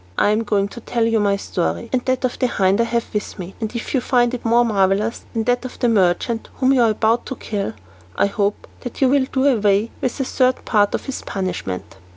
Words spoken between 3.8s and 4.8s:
you find it more